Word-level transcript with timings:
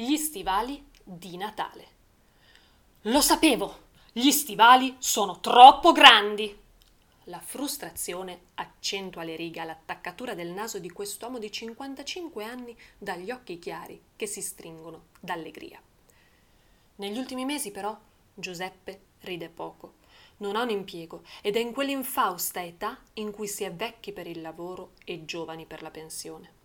Gli 0.00 0.16
stivali 0.16 0.80
di 1.02 1.36
Natale. 1.36 1.86
Lo 3.02 3.20
sapevo! 3.20 3.86
Gli 4.12 4.30
stivali 4.30 4.94
sono 5.00 5.40
troppo 5.40 5.90
grandi! 5.90 6.56
La 7.24 7.40
frustrazione 7.40 8.42
accentua 8.54 9.24
le 9.24 9.34
righe 9.34 9.58
all'attaccatura 9.58 10.34
del 10.34 10.50
naso 10.52 10.78
di 10.78 10.88
quest'uomo 10.88 11.40
di 11.40 11.50
55 11.50 12.44
anni 12.44 12.76
dagli 12.96 13.32
occhi 13.32 13.58
chiari 13.58 14.00
che 14.14 14.28
si 14.28 14.40
stringono 14.40 15.06
d'allegria. 15.18 15.82
Negli 16.94 17.18
ultimi 17.18 17.44
mesi, 17.44 17.72
però, 17.72 17.98
Giuseppe 18.34 19.00
ride 19.22 19.48
poco. 19.48 19.94
Non 20.36 20.54
ha 20.54 20.62
un 20.62 20.70
impiego 20.70 21.24
ed 21.42 21.56
è 21.56 21.58
in 21.58 21.72
quell'infausta 21.72 22.62
età 22.62 23.00
in 23.14 23.32
cui 23.32 23.48
si 23.48 23.64
è 23.64 23.72
vecchi 23.72 24.12
per 24.12 24.28
il 24.28 24.42
lavoro 24.42 24.92
e 25.04 25.24
giovani 25.24 25.66
per 25.66 25.82
la 25.82 25.90
pensione. 25.90 26.57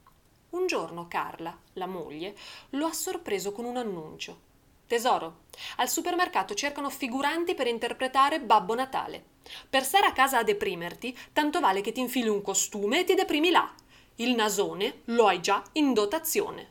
Un 0.54 0.68
giorno 0.68 1.08
Carla, 1.08 1.58
la 1.74 1.88
moglie, 1.88 2.36
lo 2.72 2.86
ha 2.86 2.94
sorpreso 2.94 3.52
con 3.52 3.66
un 3.66 3.76
annuncio. 3.76 4.38
Tesoro, 4.86 5.46
al 5.78 5.90
supermercato 5.90 6.54
cercano 6.54 6.92
figuranti 6.92 7.56
per 7.56 7.66
interpretare 7.66 8.40
Babbo 8.40 8.76
Natale. 8.76 9.24
Per 9.68 9.84
stare 9.84 10.06
a 10.06 10.14
casa 10.14 10.38
a 10.38 10.44
deprimerti, 10.44 11.18
tanto 11.34 11.60
vale 11.60 11.82
che 11.82 11.92
ti 11.92 12.02
infili 12.02 12.28
un 12.28 12.44
costume 12.44 13.00
e 13.00 13.04
ti 13.04 13.16
deprimi 13.16 13.50
là. 13.50 13.74
Il 14.18 14.36
nasone 14.36 15.02
lo 15.06 15.26
hai 15.26 15.42
già 15.42 15.64
in 15.72 15.92
dotazione. 15.92 16.70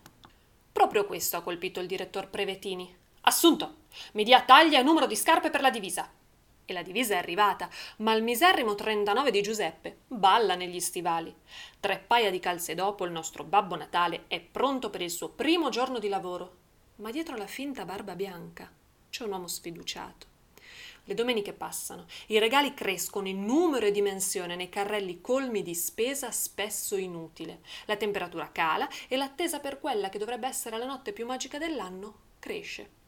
Proprio 0.70 1.04
questo 1.04 1.36
ha 1.36 1.42
colpito 1.42 1.80
il 1.80 1.88
direttor 1.88 2.28
Prevetini. 2.28 2.96
Assunto, 3.22 3.78
mi 4.12 4.22
dia 4.22 4.42
taglia 4.42 4.78
e 4.78 4.84
numero 4.84 5.06
di 5.06 5.16
scarpe 5.16 5.50
per 5.50 5.60
la 5.60 5.70
divisa. 5.70 6.08
E 6.64 6.72
la 6.72 6.82
divisa 6.82 7.14
è 7.14 7.18
arrivata, 7.18 7.68
ma 7.98 8.12
il 8.14 8.22
miserrimo 8.22 8.74
39 8.74 9.30
di 9.30 9.42
Giuseppe 9.42 9.98
balla 10.06 10.54
negli 10.54 10.80
stivali. 10.80 11.34
Tre 11.80 12.02
paia 12.06 12.30
di 12.30 12.38
calze 12.38 12.74
dopo 12.74 13.04
il 13.04 13.10
nostro 13.10 13.44
Babbo 13.44 13.76
Natale 13.76 14.24
è 14.28 14.40
pronto 14.40 14.88
per 14.90 15.02
il 15.02 15.10
suo 15.10 15.30
primo 15.30 15.68
giorno 15.70 15.98
di 15.98 16.08
lavoro. 16.08 16.56
Ma 16.96 17.10
dietro 17.10 17.36
la 17.36 17.46
finta 17.46 17.84
barba 17.84 18.14
bianca 18.14 18.70
c'è 19.10 19.24
un 19.24 19.32
uomo 19.32 19.48
sfiduciato. 19.48 20.30
Le 21.04 21.14
domeniche 21.14 21.52
passano, 21.52 22.06
i 22.28 22.38
regali 22.38 22.74
crescono 22.74 23.26
in 23.26 23.44
numero 23.44 23.86
e 23.86 23.90
dimensione 23.90 24.54
nei 24.54 24.68
carrelli 24.68 25.20
colmi 25.20 25.62
di 25.62 25.74
spesa 25.74 26.30
spesso 26.30 26.96
inutile. 26.96 27.60
La 27.86 27.96
temperatura 27.96 28.52
cala 28.52 28.88
e 29.08 29.16
l'attesa 29.16 29.58
per 29.58 29.80
quella 29.80 30.08
che 30.08 30.18
dovrebbe 30.18 30.46
essere 30.46 30.78
la 30.78 30.86
notte 30.86 31.12
più 31.12 31.26
magica 31.26 31.58
dell'anno 31.58 32.30
cresce. 32.38 33.01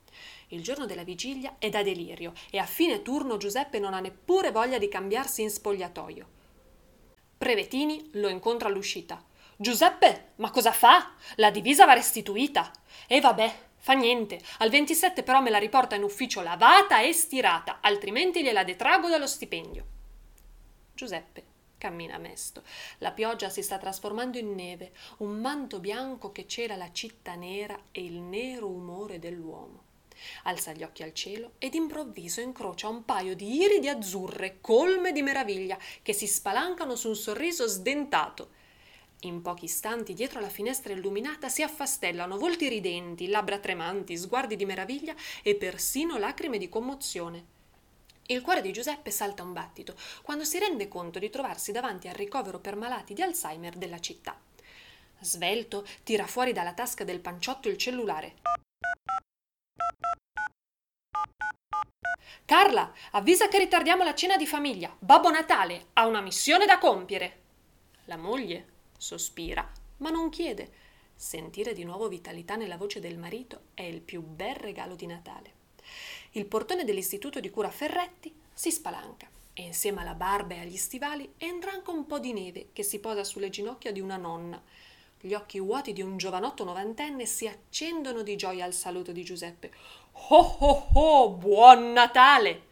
Il 0.49 0.63
giorno 0.63 0.87
della 0.87 1.05
vigilia 1.05 1.57
è 1.59 1.69
da 1.69 1.83
delirio 1.83 2.33
e 2.51 2.59
a 2.59 2.67
fine 2.67 3.03
turno 3.03 3.37
Giuseppe 3.37 3.79
non 3.79 3.95
ha 3.95 4.01
neppure 4.01 4.51
voglia 4.51 4.79
di 4.79 4.89
cambiarsi 4.89 5.43
in 5.43 5.51
spogliatoio. 5.51 6.27
Prevetini 7.39 8.11
lo 8.15 8.29
incontra 8.29 8.69
all'uscita. 8.69 9.23
Giuseppe, 9.57 10.33
ma 10.37 10.51
cosa 10.51 10.73
fa? 10.73 11.15
La 11.37 11.51
divisa 11.51 11.85
va 11.85 11.93
restituita. 11.93 12.71
E 13.07 13.21
vabbè, 13.21 13.55
fa 13.77 13.93
niente. 13.93 14.41
Al 14.59 14.71
27 14.71 15.23
però 15.23 15.41
me 15.41 15.51
la 15.51 15.59
riporta 15.59 15.95
in 15.95 16.03
ufficio 16.03 16.41
lavata 16.43 17.01
e 17.01 17.13
stirata, 17.13 17.79
altrimenti 17.81 18.43
gliela 18.43 18.65
detrago 18.65 19.09
dallo 19.09 19.27
stipendio. 19.27 19.87
Giuseppe 20.95 21.53
cammina 21.85 22.17
mesto. 22.17 22.63
La 22.99 23.13
pioggia 23.13 23.51
si 23.51 23.63
sta 23.63 23.77
trasformando 23.77 24.39
in 24.39 24.55
neve, 24.55 24.93
un 25.19 25.39
manto 25.39 25.81
bianco 25.81 26.33
che 26.33 26.47
cela 26.47 26.77
la 26.77 26.91
città 26.93 27.35
nera 27.35 27.79
e 27.91 28.03
il 28.03 28.21
nero 28.21 28.69
umore 28.69 29.19
dell'uomo. 29.19 29.83
Alza 30.45 30.73
gli 30.73 30.83
occhi 30.83 31.03
al 31.03 31.13
cielo 31.13 31.53
ed 31.59 31.75
improvviso 31.75 32.41
incrocia 32.41 32.89
un 32.89 33.05
paio 33.05 33.35
di 33.35 33.61
iridi 33.61 33.89
azzurre 33.89 34.59
colme 34.61 35.13
di 35.13 35.23
meraviglia 35.23 35.79
che 36.03 36.13
si 36.13 36.27
spalancano 36.27 36.97
su 36.97 37.09
un 37.09 37.17
sorriso 37.17 37.67
sdentato. 37.67 38.51
In 39.21 39.41
pochi 39.41 39.65
istanti, 39.65 40.13
dietro 40.13 40.41
la 40.41 40.51
finestra 40.51 40.93
illuminata, 40.93 41.49
si 41.49 41.63
affastellano 41.63 42.37
volti 42.37 42.69
ridenti, 42.69 43.29
labbra 43.29 43.59
tremanti, 43.59 44.19
sguardi 44.19 44.55
di 44.55 44.67
meraviglia 44.67 45.15
e 45.43 45.55
persino 45.55 46.19
lacrime 46.19 46.59
di 46.59 46.69
commozione. 46.69 47.53
Il 48.27 48.41
cuore 48.41 48.63
di 48.63 48.73
Giuseppe 48.73 49.11
salta 49.11 49.43
un 49.43 49.53
battito 49.53 49.95
quando 50.23 50.45
si 50.45 50.59
rende 50.59 50.89
conto 50.89 51.19
di 51.19 51.29
trovarsi 51.29 51.73
davanti 51.73 52.09
al 52.09 52.15
ricovero 52.15 52.59
per 52.59 52.77
malati 52.77 53.13
di 53.13 53.23
Alzheimer 53.23 53.77
della 53.77 53.99
città. 53.99 54.39
Svelto, 55.21 55.87
tira 56.03 56.27
fuori 56.27 56.53
dalla 56.53 56.73
tasca 56.73 57.05
del 57.05 57.21
panciotto 57.21 57.69
il 57.69 57.77
cellulare. 57.77 58.64
Carla, 62.45 62.93
avvisa 63.13 63.49
che 63.49 63.59
ritardiamo 63.59 64.05
la 64.05 64.15
cena 64.15 64.37
di 64.37 64.47
famiglia. 64.47 64.95
Babbo 64.99 65.31
Natale 65.31 65.87
ha 65.95 66.07
una 66.07 66.21
missione 66.21 66.67
da 66.67 66.79
compiere. 66.79 67.41
La 68.05 68.17
moglie 68.17 68.67
sospira, 68.99 69.71
ma 69.99 70.11
non 70.11 70.29
chiede. 70.31 70.83
Sentire 71.15 71.73
di 71.73 71.85
nuovo 71.85 72.09
vitalità 72.09 72.57
nella 72.57 72.77
voce 72.77 73.01
del 73.01 73.19
marito 73.19 73.67
è 73.75 73.83
il 73.83 74.01
più 74.01 74.21
bel 74.23 74.57
regalo 74.57 74.95
di 74.95 75.07
Natale. 75.07 75.53
Il 76.33 76.47
portone 76.47 76.85
dell'istituto 76.85 77.41
di 77.41 77.51
cura 77.51 77.71
Ferretti 77.71 78.35
si 78.53 78.71
spalanca 78.71 79.29
e 79.53 79.63
insieme 79.63 80.01
alla 80.01 80.15
barba 80.15 80.55
e 80.55 80.61
agli 80.61 80.77
stivali 80.77 81.35
entra 81.39 81.71
anche 81.71 81.91
un 81.91 82.07
po' 82.07 82.19
di 82.19 82.33
neve 82.33 82.71
che 82.73 82.83
si 82.83 82.99
posa 82.99 83.23
sulle 83.23 83.51
ginocchia 83.51 83.93
di 83.93 84.01
una 84.01 84.17
nonna. 84.17 84.61
Gli 85.25 85.33
occhi 85.33 85.59
vuoti 85.59 85.95
di 85.95 86.03
un 86.03 86.19
giovanotto 86.19 86.65
novantenne 86.65 87.25
si 87.25 87.47
accendono 87.47 88.21
di 88.21 88.37
gioia 88.37 88.67
al 88.67 88.75
saluto 88.75 89.11
di 89.11 89.25
Giuseppe. 89.25 89.73
Oh 90.29 90.57
oh 90.61 90.89
oh, 90.93 91.31
buon 91.31 91.93
Natale! 91.93 92.63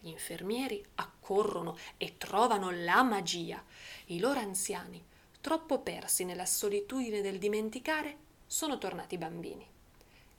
Gli 0.00 0.08
infermieri 0.08 0.82
accorrono 0.94 1.76
e 1.98 2.16
trovano 2.16 2.70
la 2.70 3.02
magia. 3.02 3.62
I 4.06 4.18
loro 4.18 4.40
anziani, 4.40 5.04
troppo 5.42 5.80
persi 5.80 6.24
nella 6.24 6.46
solitudine 6.46 7.20
del 7.20 7.36
dimenticare, 7.36 8.16
sono 8.46 8.78
tornati 8.78 9.18
bambini. 9.18 9.66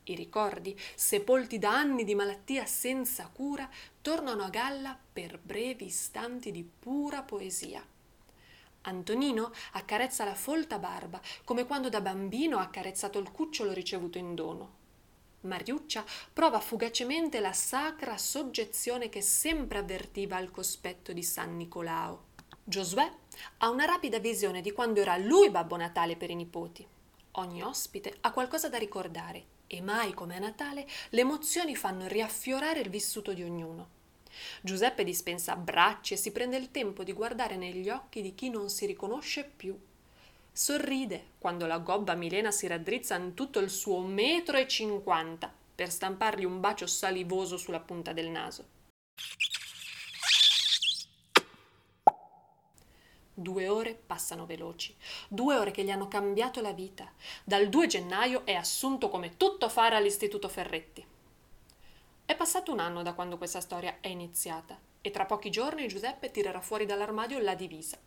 I 0.06 0.16
ricordi, 0.16 0.76
sepolti 0.96 1.60
da 1.60 1.78
anni 1.78 2.04
di 2.06 2.16
malattia 2.16 2.66
senza 2.66 3.30
cura, 3.32 3.70
tornano 4.02 4.46
a 4.46 4.50
galla 4.50 4.98
per 5.14 5.38
brevi 5.38 5.86
istanti 5.86 6.50
di 6.50 6.64
pura 6.64 7.22
poesia. 7.22 7.86
Antonino 8.88 9.52
accarezza 9.74 10.26
la 10.26 10.36
folta 10.36 10.80
barba, 10.80 11.20
come 11.44 11.66
quando 11.66 11.90
da 11.90 12.02
bambino 12.02 12.58
ha 12.58 12.64
accarezzato 12.64 13.20
il 13.20 13.32
cucciolo 13.32 13.72
ricevuto 13.72 14.18
in 14.18 14.36
dono. 14.36 14.84
Mariuccia 15.42 16.04
prova 16.34 16.60
fugacemente 16.60 17.40
la 17.40 17.54
sacra 17.54 18.18
soggezione 18.18 19.10
che 19.10 19.22
sempre 19.22 19.78
avvertiva 19.80 20.38
al 20.38 20.52
cospetto 20.52 21.14
di 21.14 21.24
San 21.24 21.56
Nicolao. 21.56 22.34
Giosuè 22.64 23.12
ha 23.58 23.70
una 23.70 23.86
rapida 23.86 24.20
visione 24.20 24.62
di 24.62 24.72
quando 24.72 25.02
era 25.02 25.18
lui 25.18 25.52
Babbo 25.52 25.78
Natale 25.78 26.16
per 26.16 26.32
i 26.32 26.36
nipoti. 26.36 26.86
Ogni 27.38 27.62
ospite 27.62 28.18
ha 28.22 28.32
qualcosa 28.32 28.70
da 28.70 28.78
ricordare 28.78 29.54
e 29.68 29.82
mai 29.82 30.14
come 30.14 30.36
a 30.36 30.40
Natale 30.40 30.88
le 31.10 31.22
emozioni 31.22 31.76
fanno 31.76 32.08
riaffiorare 32.08 32.80
il 32.80 32.90
vissuto 32.90 33.34
di 33.34 33.44
ognuno. 33.44 33.90
Giuseppe 34.62 35.04
dispensa 35.04 35.54
abbracci 35.54 36.14
e 36.14 36.18
si 36.18 36.32
prende 36.32 36.58
il 36.58 36.72
tempo 36.72 37.04
di 37.04 37.14
guardare 37.14 37.56
negli 37.56 37.90
occhi 37.90 38.22
di 38.22 38.36
chi 38.36 38.50
non 38.50 38.70
si 38.70 38.86
riconosce 38.86 39.44
più 39.44 39.78
Sorride 40.58 41.32
quando 41.38 41.66
la 41.66 41.80
gobba 41.80 42.14
Milena 42.14 42.50
si 42.50 42.66
raddrizza 42.66 43.18
in 43.18 43.34
tutto 43.34 43.60
il 43.60 43.70
suo 43.70 44.00
metro 44.00 44.56
e 44.56 44.70
cinquanta 44.70 45.54
per 45.76 45.92
stampargli 45.92 46.46
un 46.46 46.62
bacio 46.62 46.88
salivoso 46.88 47.58
sulla 47.58 47.82
punta 47.82 48.14
del 48.14 48.30
naso. 48.30 48.66
Due 53.34 53.68
ore 53.68 53.96
passano 53.96 54.46
veloci, 54.46 54.96
due 55.28 55.58
ore 55.58 55.72
che 55.72 55.84
gli 55.84 55.92
hanno 55.92 56.08
cambiato 56.08 56.62
la 56.62 56.72
vita. 56.72 57.12
Dal 57.44 57.68
2 57.68 57.88
gennaio 57.88 58.46
è 58.46 58.54
assunto 58.54 59.10
come 59.10 59.36
tutto 59.36 59.68
fare 59.68 59.98
all'Istituto 59.98 60.48
Ferretti. 60.48 61.06
È 62.28 62.36
passato 62.36 62.72
un 62.72 62.80
anno 62.80 63.04
da 63.04 63.14
quando 63.14 63.38
questa 63.38 63.62
storia 63.62 63.98
è 64.02 64.08
iniziata 64.08 64.80
e 65.00 65.12
tra 65.12 65.26
pochi 65.26 65.52
giorni 65.52 65.88
Giuseppe 65.88 66.32
tirerà 66.32 66.60
fuori 66.60 66.88
dall'armadio 66.88 67.38
la 67.38 67.54
divisa. 67.54 68.00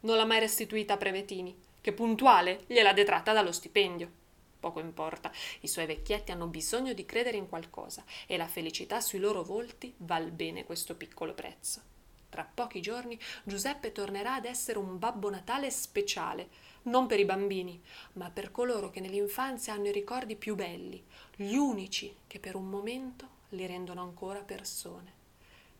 Non 0.00 0.16
l'ha 0.16 0.24
mai 0.24 0.40
restituita 0.40 0.94
a 0.94 0.96
Prevetini, 0.96 1.54
che 1.82 1.92
puntuale 1.92 2.64
gliela 2.66 2.94
detratta 2.94 3.34
dallo 3.34 3.52
stipendio. 3.52 4.10
Poco 4.58 4.80
importa, 4.80 5.30
i 5.60 5.68
suoi 5.68 5.84
vecchietti 5.84 6.32
hanno 6.32 6.46
bisogno 6.46 6.94
di 6.94 7.04
credere 7.04 7.36
in 7.36 7.46
qualcosa 7.46 8.02
e 8.26 8.38
la 8.38 8.48
felicità 8.48 9.02
sui 9.02 9.18
loro 9.18 9.42
volti 9.42 9.92
val 9.98 10.30
bene 10.30 10.64
questo 10.64 10.94
piccolo 10.94 11.34
prezzo. 11.34 11.82
Tra 12.30 12.48
pochi 12.52 12.80
giorni 12.80 13.20
Giuseppe 13.44 13.92
tornerà 13.92 14.36
ad 14.36 14.46
essere 14.46 14.78
un 14.78 14.98
Babbo 14.98 15.28
Natale 15.28 15.70
speciale, 15.70 16.48
non 16.84 17.06
per 17.06 17.20
i 17.20 17.26
bambini, 17.26 17.78
ma 18.14 18.30
per 18.30 18.50
coloro 18.50 18.88
che 18.88 19.00
nell'infanzia 19.00 19.74
hanno 19.74 19.88
i 19.88 19.92
ricordi 19.92 20.36
più 20.36 20.54
belli, 20.54 21.04
gli 21.36 21.54
unici 21.54 22.16
che 22.26 22.38
per 22.38 22.56
un 22.56 22.64
momento 22.64 23.36
li 23.50 23.66
rendono 23.66 24.02
ancora 24.02 24.40
persone. 24.40 25.12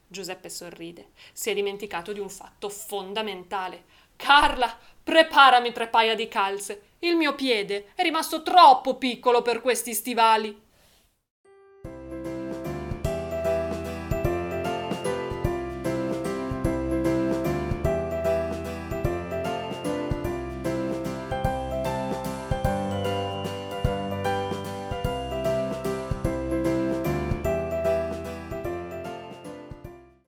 Giuseppe 0.06 0.48
sorride. 0.48 1.10
Si 1.32 1.50
è 1.50 1.54
dimenticato 1.54 2.12
di 2.12 2.20
un 2.20 2.30
fatto 2.30 2.68
fondamentale. 2.68 3.84
Carla, 4.16 4.76
preparami 5.02 5.72
tre 5.72 5.88
paia 5.88 6.14
di 6.14 6.28
calze. 6.28 6.82
Il 7.00 7.16
mio 7.16 7.34
piede 7.34 7.92
è 7.94 8.02
rimasto 8.02 8.42
troppo 8.42 8.96
piccolo 8.96 9.42
per 9.42 9.60
questi 9.60 9.94
stivali. 9.94 10.66